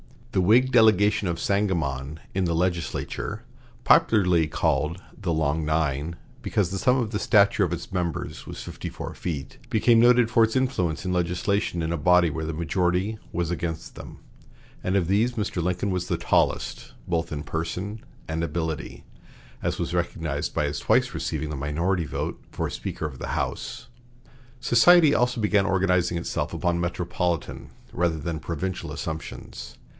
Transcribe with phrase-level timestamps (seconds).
[0.31, 3.43] The Whig delegation of Sangamon in the legislature,
[3.83, 8.63] popularly called the "Long Nine," because the sum of the stature of its members was
[8.63, 12.53] fifty four feet, became noted for its influence in legislation in a body where the
[12.53, 14.19] majority was against them;
[14.83, 15.61] and of these Mr.
[15.61, 19.03] Lincoln was the "tallest" both in person and ability,
[19.61, 23.89] as was recognized by his twice receiving the minority vote for Speaker of the House.
[24.61, 29.77] Society also began organizing itself upon metropolitan rather than provincial assumptions.